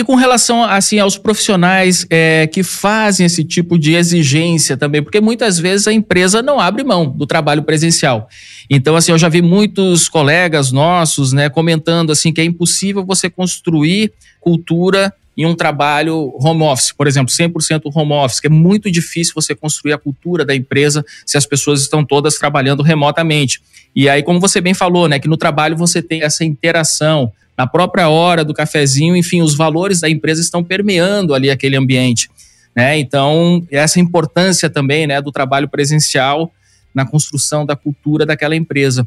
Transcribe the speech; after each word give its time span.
E 0.00 0.02
com 0.02 0.14
relação 0.14 0.64
assim 0.64 0.98
aos 0.98 1.18
profissionais 1.18 2.06
é, 2.08 2.46
que 2.46 2.62
fazem 2.62 3.26
esse 3.26 3.44
tipo 3.44 3.78
de 3.78 3.92
exigência 3.92 4.74
também, 4.74 5.02
porque 5.02 5.20
muitas 5.20 5.58
vezes 5.58 5.86
a 5.86 5.92
empresa 5.92 6.40
não 6.40 6.58
abre 6.58 6.82
mão 6.82 7.06
do 7.06 7.26
trabalho 7.26 7.62
presencial. 7.62 8.26
Então, 8.70 8.96
assim, 8.96 9.12
eu 9.12 9.18
já 9.18 9.28
vi 9.28 9.42
muitos 9.42 10.08
colegas 10.08 10.72
nossos, 10.72 11.34
né, 11.34 11.50
comentando 11.50 12.12
assim 12.12 12.32
que 12.32 12.40
é 12.40 12.44
impossível 12.44 13.04
você 13.04 13.28
construir 13.28 14.10
cultura 14.40 15.12
em 15.36 15.44
um 15.44 15.54
trabalho 15.54 16.32
home 16.40 16.62
office, 16.62 16.92
por 16.92 17.06
exemplo, 17.06 17.30
100% 17.30 17.82
home 17.94 18.12
office, 18.12 18.40
que 18.40 18.46
é 18.46 18.50
muito 18.50 18.90
difícil 18.90 19.34
você 19.34 19.54
construir 19.54 19.92
a 19.92 19.98
cultura 19.98 20.46
da 20.46 20.56
empresa 20.56 21.04
se 21.26 21.36
as 21.36 21.44
pessoas 21.44 21.82
estão 21.82 22.02
todas 22.02 22.38
trabalhando 22.38 22.82
remotamente. 22.82 23.60
E 23.94 24.08
aí, 24.08 24.22
como 24.22 24.40
você 24.40 24.62
bem 24.62 24.72
falou, 24.72 25.08
né, 25.08 25.18
que 25.18 25.28
no 25.28 25.36
trabalho 25.36 25.76
você 25.76 26.00
tem 26.00 26.22
essa 26.22 26.42
interação, 26.42 27.30
na 27.60 27.66
própria 27.66 28.08
hora 28.08 28.42
do 28.42 28.54
cafezinho, 28.54 29.14
enfim, 29.14 29.42
os 29.42 29.54
valores 29.54 30.00
da 30.00 30.08
empresa 30.08 30.40
estão 30.40 30.64
permeando 30.64 31.34
ali 31.34 31.50
aquele 31.50 31.76
ambiente. 31.76 32.30
Né? 32.74 32.98
Então, 32.98 33.62
essa 33.70 34.00
importância 34.00 34.70
também 34.70 35.06
né, 35.06 35.20
do 35.20 35.30
trabalho 35.30 35.68
presencial 35.68 36.50
na 36.94 37.04
construção 37.04 37.66
da 37.66 37.76
cultura 37.76 38.24
daquela 38.24 38.56
empresa. 38.56 39.06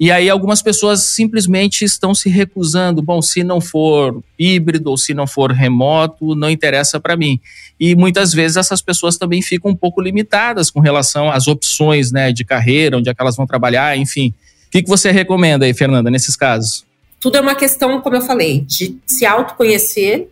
E 0.00 0.10
aí 0.10 0.30
algumas 0.30 0.62
pessoas 0.62 1.02
simplesmente 1.02 1.84
estão 1.84 2.14
se 2.14 2.30
recusando. 2.30 3.02
Bom, 3.02 3.20
se 3.20 3.44
não 3.44 3.60
for 3.60 4.24
híbrido 4.38 4.88
ou 4.88 4.96
se 4.96 5.12
não 5.12 5.26
for 5.26 5.52
remoto, 5.52 6.34
não 6.34 6.48
interessa 6.48 6.98
para 6.98 7.18
mim. 7.18 7.38
E 7.78 7.94
muitas 7.94 8.32
vezes 8.32 8.56
essas 8.56 8.80
pessoas 8.80 9.18
também 9.18 9.42
ficam 9.42 9.72
um 9.72 9.76
pouco 9.76 10.00
limitadas 10.00 10.70
com 10.70 10.80
relação 10.80 11.30
às 11.30 11.46
opções 11.46 12.10
né, 12.10 12.32
de 12.32 12.46
carreira, 12.46 12.96
onde 12.96 13.10
é 13.10 13.14
que 13.14 13.20
elas 13.20 13.36
vão 13.36 13.46
trabalhar, 13.46 13.94
enfim. 13.98 14.32
O 14.68 14.70
que, 14.70 14.82
que 14.82 14.88
você 14.88 15.10
recomenda 15.10 15.66
aí, 15.66 15.74
Fernanda, 15.74 16.10
nesses 16.10 16.34
casos? 16.34 16.88
Tudo 17.20 17.36
é 17.36 17.40
uma 17.40 17.54
questão, 17.54 18.00
como 18.00 18.16
eu 18.16 18.22
falei, 18.22 18.62
de 18.62 18.98
se 19.06 19.26
autoconhecer 19.26 20.28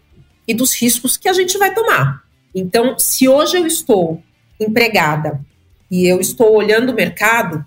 e 0.47 0.55
dos 0.55 0.75
riscos 0.75 1.17
que 1.17 1.29
a 1.29 1.33
gente 1.33 1.59
vai 1.59 1.75
tomar. 1.75 2.25
Então, 2.55 2.99
se 2.99 3.29
hoje 3.29 3.59
eu 3.59 3.67
estou 3.67 4.23
empregada 4.59 5.41
e 5.91 6.07
eu 6.07 6.21
estou 6.21 6.57
olhando 6.57 6.91
o 6.91 6.95
mercado, 6.95 7.65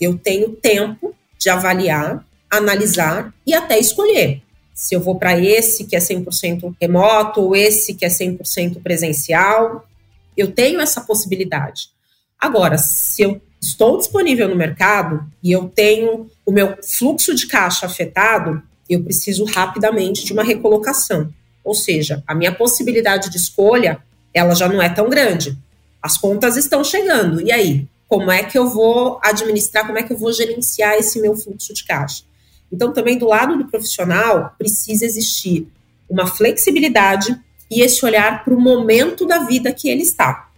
eu 0.00 0.16
tenho 0.16 0.50
tempo 0.50 1.14
de 1.36 1.50
avaliar, 1.50 2.24
analisar 2.48 3.34
e 3.46 3.52
até 3.52 3.78
escolher 3.78 4.42
se 4.80 4.94
eu 4.94 5.00
vou 5.02 5.18
para 5.18 5.38
esse 5.38 5.84
que 5.84 5.94
é 5.94 5.98
100% 5.98 6.74
remoto 6.80 7.42
ou 7.42 7.54
esse 7.54 7.92
que 7.92 8.02
é 8.02 8.08
100% 8.08 8.82
presencial. 8.82 9.86
Eu 10.34 10.52
tenho 10.52 10.80
essa 10.80 11.02
possibilidade. 11.02 11.90
Agora, 12.38 12.78
se 12.78 13.20
eu 13.20 13.42
estou 13.70 13.96
disponível 13.96 14.48
no 14.48 14.56
mercado 14.56 15.24
e 15.42 15.52
eu 15.52 15.68
tenho 15.68 16.28
o 16.44 16.52
meu 16.52 16.76
fluxo 16.82 17.34
de 17.34 17.46
caixa 17.46 17.86
afetado, 17.86 18.62
eu 18.88 19.02
preciso 19.02 19.44
rapidamente 19.44 20.24
de 20.24 20.32
uma 20.32 20.42
recolocação. 20.42 21.32
Ou 21.62 21.74
seja, 21.74 22.22
a 22.26 22.34
minha 22.34 22.52
possibilidade 22.52 23.30
de 23.30 23.36
escolha, 23.36 23.98
ela 24.34 24.54
já 24.54 24.68
não 24.68 24.82
é 24.82 24.88
tão 24.88 25.08
grande. 25.08 25.56
As 26.02 26.16
contas 26.16 26.56
estão 26.56 26.82
chegando. 26.82 27.40
E 27.40 27.52
aí, 27.52 27.86
como 28.08 28.30
é 28.30 28.42
que 28.42 28.58
eu 28.58 28.68
vou 28.68 29.20
administrar, 29.22 29.86
como 29.86 29.98
é 29.98 30.02
que 30.02 30.12
eu 30.12 30.18
vou 30.18 30.32
gerenciar 30.32 30.94
esse 30.94 31.20
meu 31.20 31.36
fluxo 31.36 31.72
de 31.72 31.84
caixa? 31.84 32.24
Então, 32.72 32.92
também 32.92 33.18
do 33.18 33.26
lado 33.26 33.56
do 33.56 33.66
profissional, 33.66 34.54
precisa 34.58 35.04
existir 35.04 35.68
uma 36.08 36.26
flexibilidade 36.26 37.38
e 37.70 37.82
esse 37.82 38.04
olhar 38.04 38.42
para 38.44 38.54
o 38.54 38.60
momento 38.60 39.26
da 39.26 39.40
vida 39.40 39.72
que 39.72 39.88
ele 39.88 40.02
está. 40.02 40.49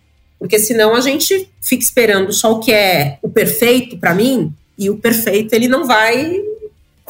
Porque 0.43 0.59
senão 0.59 0.93
a 0.93 1.01
gente 1.01 1.49
fica 1.61 1.85
esperando 1.85 2.33
só 2.33 2.51
o 2.51 2.59
que 2.59 2.73
é 2.73 3.17
o 3.23 3.29
perfeito 3.29 3.97
para 3.97 4.13
mim, 4.13 4.53
e 4.77 4.91
o 4.91 4.97
perfeito 4.97 5.53
ele 5.53 5.69
não 5.69 5.87
vai 5.87 6.37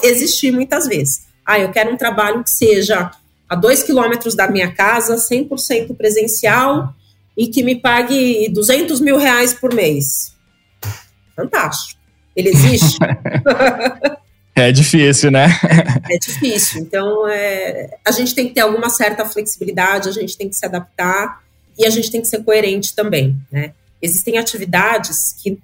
existir 0.02 0.52
muitas 0.52 0.86
vezes. 0.86 1.22
Ah, 1.46 1.58
eu 1.58 1.70
quero 1.70 1.90
um 1.90 1.96
trabalho 1.96 2.44
que 2.44 2.50
seja 2.50 3.10
a 3.48 3.56
dois 3.56 3.82
quilômetros 3.82 4.34
da 4.34 4.50
minha 4.50 4.70
casa, 4.70 5.16
100% 5.16 5.96
presencial 5.96 6.94
e 7.34 7.46
que 7.46 7.62
me 7.62 7.74
pague 7.74 8.50
200 8.50 9.00
mil 9.00 9.16
reais 9.16 9.54
por 9.54 9.72
mês. 9.72 10.34
Fantástico. 11.34 11.98
Ele 12.36 12.50
existe? 12.50 12.98
É 14.54 14.70
difícil, 14.70 15.30
né? 15.30 15.48
É 16.10 16.18
difícil. 16.18 16.82
Então, 16.82 17.26
é, 17.26 17.96
a 18.06 18.10
gente 18.10 18.34
tem 18.34 18.48
que 18.48 18.52
ter 18.52 18.60
alguma 18.60 18.90
certa 18.90 19.24
flexibilidade, 19.24 20.10
a 20.10 20.12
gente 20.12 20.36
tem 20.36 20.46
que 20.46 20.54
se 20.54 20.66
adaptar 20.66 21.40
e 21.78 21.86
a 21.86 21.90
gente 21.90 22.10
tem 22.10 22.20
que 22.20 22.28
ser 22.28 22.42
coerente 22.42 22.94
também, 22.94 23.36
né? 23.50 23.72
Existem 24.00 24.38
atividades 24.38 25.34
que 25.42 25.58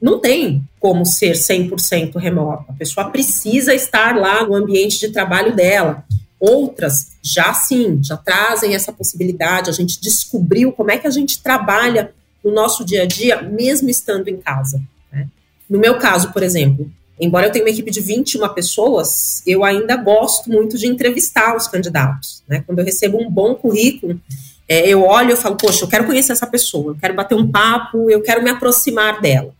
não 0.00 0.18
tem 0.18 0.64
como 0.80 1.06
ser 1.06 1.32
100% 1.32 2.16
remota. 2.16 2.64
A 2.68 2.72
pessoa 2.72 3.10
precisa 3.10 3.72
estar 3.72 4.16
lá 4.16 4.44
no 4.44 4.54
ambiente 4.54 4.98
de 4.98 5.10
trabalho 5.10 5.54
dela. 5.54 6.04
Outras 6.40 7.12
já 7.22 7.54
sim, 7.54 8.02
já 8.02 8.16
trazem 8.16 8.74
essa 8.74 8.92
possibilidade. 8.92 9.70
A 9.70 9.72
gente 9.72 10.00
descobriu 10.00 10.72
como 10.72 10.90
é 10.90 10.98
que 10.98 11.06
a 11.06 11.10
gente 11.10 11.40
trabalha 11.40 12.12
no 12.42 12.50
nosso 12.50 12.84
dia 12.84 13.04
a 13.04 13.06
dia, 13.06 13.42
mesmo 13.42 13.88
estando 13.88 14.26
em 14.26 14.38
casa. 14.38 14.82
Né? 15.12 15.28
No 15.70 15.78
meu 15.78 15.98
caso, 15.98 16.32
por 16.32 16.42
exemplo, 16.42 16.90
embora 17.20 17.46
eu 17.46 17.52
tenha 17.52 17.64
uma 17.64 17.70
equipe 17.70 17.92
de 17.92 18.00
21 18.00 18.48
pessoas, 18.48 19.40
eu 19.46 19.62
ainda 19.62 19.96
gosto 19.96 20.50
muito 20.50 20.76
de 20.76 20.88
entrevistar 20.88 21.54
os 21.56 21.68
candidatos. 21.68 22.42
Né? 22.48 22.64
Quando 22.66 22.80
eu 22.80 22.84
recebo 22.84 23.22
um 23.22 23.30
bom 23.30 23.54
currículo, 23.54 24.20
é, 24.72 24.88
eu 24.88 25.02
olho 25.02 25.34
e 25.34 25.36
falo, 25.36 25.54
poxa, 25.56 25.84
eu 25.84 25.88
quero 25.88 26.06
conhecer 26.06 26.32
essa 26.32 26.46
pessoa, 26.46 26.92
eu 26.92 26.96
quero 26.98 27.12
bater 27.12 27.34
um 27.34 27.46
papo, 27.46 28.08
eu 28.10 28.22
quero 28.22 28.42
me 28.42 28.48
aproximar 28.48 29.20
dela. 29.20 29.54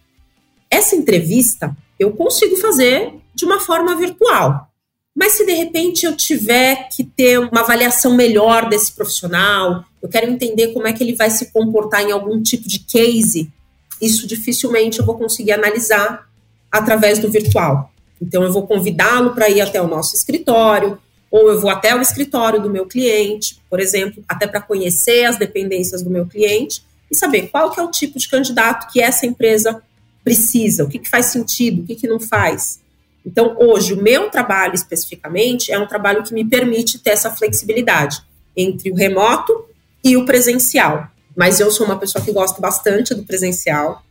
Essa 0.71 0.97
entrevista 0.97 1.77
eu 1.99 2.12
consigo 2.12 2.56
fazer 2.56 3.12
de 3.34 3.45
uma 3.45 3.61
forma 3.61 3.95
virtual. 3.95 4.69
Mas 5.15 5.33
se 5.33 5.45
de 5.45 5.53
repente 5.53 6.06
eu 6.06 6.17
tiver 6.17 6.89
que 6.89 7.05
ter 7.05 7.39
uma 7.39 7.61
avaliação 7.61 8.15
melhor 8.15 8.71
desse 8.71 8.93
profissional, 8.93 9.84
eu 10.00 10.09
quero 10.09 10.31
entender 10.31 10.69
como 10.69 10.87
é 10.87 10.95
que 10.95 11.05
ele 11.05 11.15
vai 11.15 11.29
se 11.29 11.53
comportar 11.53 12.03
em 12.03 12.11
algum 12.11 12.43
tipo 12.43 12.67
de 12.67 12.79
case, 12.79 13.53
isso 14.00 14.27
dificilmente 14.27 14.99
eu 14.99 15.05
vou 15.05 15.19
conseguir 15.19 15.53
analisar 15.53 16.27
através 16.71 17.19
do 17.19 17.31
virtual. 17.31 17.93
Então 18.19 18.43
eu 18.43 18.50
vou 18.50 18.67
convidá-lo 18.67 19.34
para 19.34 19.50
ir 19.50 19.61
até 19.61 19.83
o 19.83 19.87
nosso 19.87 20.17
escritório, 20.17 20.99
ou 21.32 21.50
eu 21.50 21.59
vou 21.59 21.70
até 21.70 21.97
o 21.97 22.03
escritório 22.03 22.60
do 22.60 22.69
meu 22.69 22.84
cliente, 22.84 23.59
por 23.70 23.81
exemplo, 23.81 24.22
até 24.28 24.47
para 24.47 24.60
conhecer 24.60 25.25
as 25.25 25.38
dependências 25.38 26.03
do 26.03 26.10
meu 26.10 26.26
cliente 26.26 26.84
e 27.10 27.16
saber 27.16 27.48
qual 27.48 27.70
que 27.70 27.81
é 27.81 27.82
o 27.82 27.91
tipo 27.91 28.19
de 28.19 28.28
candidato 28.28 28.93
que 28.93 29.00
essa 29.00 29.25
empresa 29.25 29.82
precisa, 30.22 30.84
o 30.84 30.88
que, 30.88 30.98
que 30.98 31.09
faz 31.09 31.26
sentido, 31.26 31.81
o 31.82 31.87
que, 31.87 31.97
que 31.97 32.06
não 32.06 32.20
faz. 32.20 32.81
Então, 33.25 33.56
hoje, 33.59 33.94
o 33.94 34.03
meu 34.03 34.28
trabalho 34.28 34.75
especificamente 34.75 35.72
é 35.72 35.78
um 35.78 35.87
trabalho 35.87 36.22
que 36.22 36.34
me 36.34 36.44
permite 36.44 36.98
ter 36.98 37.10
essa 37.10 37.31
flexibilidade 37.31 38.22
entre 38.54 38.91
o 38.91 38.94
remoto 38.94 39.64
e 40.04 40.19
o 40.19 40.26
presencial. 40.26 41.09
Mas 41.34 41.60
eu 41.60 41.70
sou 41.70 41.87
uma 41.87 41.99
pessoa 41.99 42.22
que 42.22 42.31
gosta 42.31 42.60
bastante 42.60 43.14
do 43.14 43.22
presencial. 43.22 44.03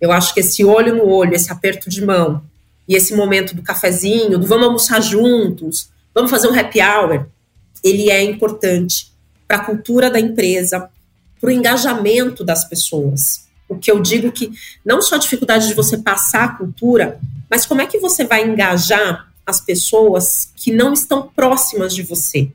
Eu 0.00 0.12
acho 0.12 0.32
que 0.32 0.38
esse 0.38 0.64
olho 0.64 0.94
no 0.94 1.08
olho, 1.08 1.34
esse 1.34 1.50
aperto 1.50 1.90
de 1.90 2.04
mão 2.04 2.44
e 2.86 2.94
esse 2.94 3.12
momento 3.12 3.56
do 3.56 3.62
cafezinho, 3.62 4.38
do 4.38 4.46
vamos 4.46 4.66
almoçar 4.66 5.00
juntos, 5.00 5.90
vamos 6.14 6.30
fazer 6.30 6.48
um 6.48 6.58
happy 6.58 6.80
hour, 6.80 7.26
ele 7.82 8.10
é 8.10 8.22
importante 8.22 9.12
para 9.46 9.58
a 9.58 9.64
cultura 9.64 10.10
da 10.10 10.20
empresa, 10.20 10.88
para 11.40 11.48
o 11.48 11.52
engajamento 11.52 12.44
das 12.44 12.64
pessoas. 12.64 13.48
O 13.68 13.76
que 13.76 13.90
eu 13.90 14.00
digo 14.00 14.32
que 14.32 14.52
não 14.84 15.00
só 15.00 15.14
a 15.14 15.18
dificuldade 15.18 15.68
de 15.68 15.74
você 15.74 15.98
passar 15.98 16.44
a 16.44 16.54
cultura, 16.56 17.18
mas 17.48 17.66
como 17.66 17.80
é 17.80 17.86
que 17.86 17.98
você 17.98 18.24
vai 18.24 18.44
engajar 18.44 19.30
as 19.50 19.60
pessoas 19.60 20.52
que 20.56 20.72
não 20.72 20.92
estão 20.92 21.28
próximas 21.28 21.94
de 21.94 22.02
você. 22.02 22.48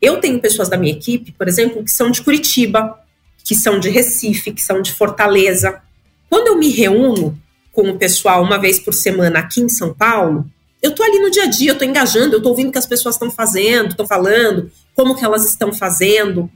Eu 0.00 0.20
tenho 0.20 0.40
pessoas 0.40 0.68
da 0.68 0.76
minha 0.76 0.92
equipe, 0.92 1.32
por 1.32 1.46
exemplo, 1.46 1.84
que 1.84 1.90
são 1.90 2.10
de 2.10 2.22
Curitiba, 2.22 2.98
que 3.44 3.54
são 3.54 3.78
de 3.78 3.90
Recife, 3.90 4.52
que 4.52 4.62
são 4.62 4.80
de 4.80 4.92
Fortaleza. 4.92 5.80
Quando 6.28 6.48
eu 6.48 6.58
me 6.58 6.70
reúno 6.70 7.38
com 7.72 7.90
o 7.90 7.98
pessoal 7.98 8.42
uma 8.42 8.58
vez 8.58 8.78
por 8.78 8.94
semana 8.94 9.40
aqui 9.40 9.60
em 9.60 9.68
São 9.68 9.92
Paulo, 9.92 10.50
eu 10.82 10.94
tô 10.94 11.02
ali 11.02 11.18
no 11.18 11.30
dia 11.30 11.44
a 11.44 11.46
dia, 11.46 11.72
eu 11.72 11.78
tô 11.78 11.84
engajando, 11.84 12.36
eu 12.36 12.42
tô 12.42 12.48
ouvindo 12.48 12.68
o 12.68 12.72
que 12.72 12.78
as 12.78 12.86
pessoas 12.86 13.14
estão 13.14 13.30
fazendo, 13.30 13.94
tô 13.94 14.06
falando, 14.06 14.70
como 14.94 15.14
que 15.14 15.24
elas 15.24 15.44
estão 15.44 15.72
fazendo. 15.72 16.50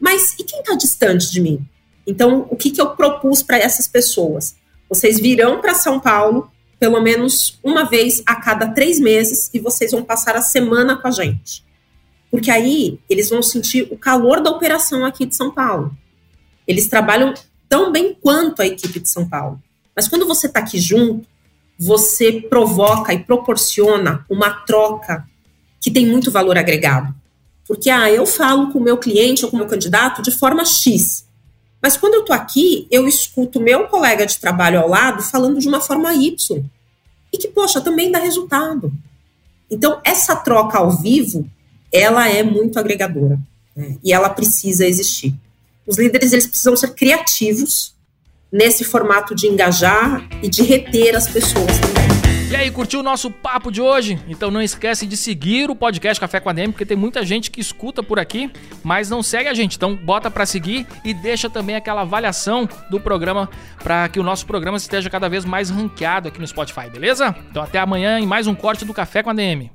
Mas 0.00 0.34
e 0.38 0.44
quem 0.44 0.60
está 0.60 0.74
distante 0.74 1.30
de 1.30 1.40
mim? 1.40 1.66
Então, 2.06 2.46
o 2.50 2.56
que, 2.56 2.70
que 2.70 2.80
eu 2.80 2.90
propus 2.90 3.42
para 3.42 3.58
essas 3.58 3.86
pessoas? 3.86 4.56
Vocês 4.88 5.20
virão 5.20 5.60
para 5.60 5.74
São 5.74 6.00
Paulo 6.00 6.50
pelo 6.78 7.00
menos 7.00 7.58
uma 7.62 7.84
vez 7.84 8.22
a 8.24 8.36
cada 8.36 8.68
três 8.68 9.00
meses 9.00 9.50
e 9.52 9.58
vocês 9.58 9.90
vão 9.90 10.02
passar 10.02 10.36
a 10.36 10.42
semana 10.42 10.96
com 10.96 11.08
a 11.08 11.10
gente. 11.10 11.64
Porque 12.30 12.50
aí 12.50 13.00
eles 13.08 13.30
vão 13.30 13.42
sentir 13.42 13.88
o 13.90 13.98
calor 13.98 14.40
da 14.40 14.50
operação 14.50 15.04
aqui 15.04 15.26
de 15.26 15.34
São 15.34 15.50
Paulo. 15.50 15.96
Eles 16.66 16.86
trabalham 16.86 17.34
tão 17.68 17.90
bem 17.90 18.16
quanto 18.20 18.62
a 18.62 18.66
equipe 18.66 19.00
de 19.00 19.08
São 19.08 19.28
Paulo. 19.28 19.60
Mas 19.94 20.06
quando 20.06 20.26
você 20.26 20.46
está 20.46 20.60
aqui 20.60 20.78
junto, 20.78 21.26
você 21.78 22.40
provoca 22.40 23.14
e 23.14 23.20
proporciona 23.20 24.26
uma 24.28 24.50
troca 24.50 25.28
que 25.80 25.90
tem 25.90 26.06
muito 26.06 26.30
valor 26.30 26.58
agregado. 26.58 27.14
Porque, 27.66 27.88
ah, 27.88 28.10
eu 28.10 28.26
falo 28.26 28.72
com 28.72 28.78
o 28.78 28.82
meu 28.82 28.96
cliente 28.96 29.44
ou 29.44 29.50
com 29.50 29.56
o 29.56 29.60
meu 29.60 29.68
candidato 29.68 30.20
de 30.20 30.30
forma 30.30 30.64
X. 30.64 31.26
Mas 31.80 31.96
quando 31.96 32.14
eu 32.14 32.20
estou 32.20 32.34
aqui, 32.34 32.88
eu 32.90 33.06
escuto 33.06 33.60
meu 33.60 33.86
colega 33.86 34.26
de 34.26 34.38
trabalho 34.38 34.80
ao 34.80 34.88
lado 34.88 35.22
falando 35.22 35.60
de 35.60 35.68
uma 35.68 35.80
forma 35.80 36.12
Y. 36.14 36.64
E 37.32 37.38
que, 37.38 37.46
poxa, 37.48 37.80
também 37.80 38.10
dá 38.10 38.18
resultado. 38.18 38.92
Então, 39.70 40.00
essa 40.02 40.34
troca 40.34 40.78
ao 40.78 40.90
vivo, 40.90 41.48
ela 41.92 42.28
é 42.28 42.42
muito 42.42 42.78
agregadora. 42.78 43.38
né? 43.76 43.96
e 44.02 44.12
ela 44.12 44.30
precisa 44.30 44.84
existir. 44.84 45.34
Os 45.86 45.96
líderes 45.96 46.32
eles 46.32 46.46
precisam 46.46 46.76
ser 46.76 46.94
criativos 46.94 47.94
nesse 48.52 48.84
formato 48.84 49.34
de 49.34 49.46
engajar 49.46 50.26
e 50.42 50.48
de 50.48 50.62
reter 50.62 51.14
as 51.14 51.28
pessoas 51.28 51.78
também. 51.78 52.08
E 52.50 52.56
aí, 52.56 52.70
curtiu 52.70 53.00
o 53.00 53.02
nosso 53.02 53.30
papo 53.30 53.70
de 53.70 53.78
hoje? 53.78 54.18
Então 54.26 54.50
não 54.50 54.62
esquece 54.62 55.06
de 55.06 55.18
seguir 55.18 55.70
o 55.70 55.76
podcast 55.76 56.18
Café 56.18 56.40
com 56.40 56.48
a 56.48 56.52
DM, 56.54 56.72
porque 56.72 56.86
tem 56.86 56.96
muita 56.96 57.22
gente 57.22 57.50
que 57.50 57.60
escuta 57.60 58.02
por 58.02 58.18
aqui, 58.18 58.50
mas 58.82 59.10
não 59.10 59.22
segue 59.22 59.50
a 59.50 59.54
gente. 59.54 59.76
Então 59.76 59.94
bota 59.94 60.30
para 60.30 60.46
seguir 60.46 60.86
e 61.04 61.12
deixa 61.12 61.50
também 61.50 61.76
aquela 61.76 62.00
avaliação 62.00 62.66
do 62.90 62.98
programa 62.98 63.50
para 63.84 64.08
que 64.08 64.18
o 64.18 64.22
nosso 64.22 64.46
programa 64.46 64.78
esteja 64.78 65.10
cada 65.10 65.28
vez 65.28 65.44
mais 65.44 65.68
ranqueado 65.68 66.28
aqui 66.28 66.40
no 66.40 66.46
Spotify, 66.46 66.88
beleza? 66.90 67.36
Então 67.50 67.62
até 67.62 67.78
amanhã 67.78 68.18
em 68.18 68.26
mais 68.26 68.46
um 68.46 68.54
corte 68.54 68.82
do 68.82 68.94
Café 68.94 69.22
com 69.22 69.28
a 69.28 69.34
DM. 69.34 69.70